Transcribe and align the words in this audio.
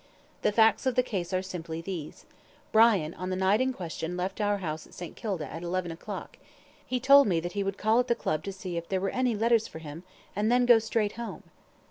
The 0.41 0.51
facts 0.51 0.87
of 0.87 0.95
the 0.95 1.03
case 1.03 1.31
are 1.31 1.43
simply 1.43 1.79
these: 1.79 2.25
Brian, 2.71 3.13
on 3.13 3.29
the 3.29 3.35
night 3.35 3.61
in 3.61 3.71
question, 3.71 4.17
left 4.17 4.41
our 4.41 4.57
house 4.57 4.87
at 4.87 4.95
St. 4.95 5.15
Kilda, 5.15 5.45
at 5.53 5.61
eleven 5.61 5.91
o'clock. 5.91 6.37
He 6.83 6.99
told 6.99 7.27
me 7.27 7.39
that 7.39 7.51
he 7.51 7.61
would 7.63 7.77
call 7.77 7.99
at 7.99 8.07
the 8.07 8.15
Club 8.15 8.43
to 8.45 8.51
see 8.51 8.77
if 8.77 8.89
there 8.89 8.99
were 8.99 9.11
any 9.11 9.35
letters 9.35 9.67
for 9.67 9.77
him, 9.77 10.01
and 10.35 10.51
then 10.51 10.65
go 10.65 10.79
straight 10.79 11.17
home." 11.21 11.43